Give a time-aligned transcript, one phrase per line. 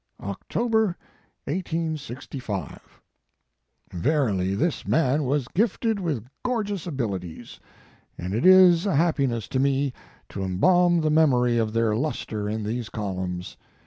[0.23, 0.97] October,
[1.45, 3.03] 1865,
[3.91, 7.59] Verily this man was gifted with gorgis abilities/
[8.17, 9.93] and it is a happiness to me
[10.27, 13.57] to embalm the memory of their lustre in these columns.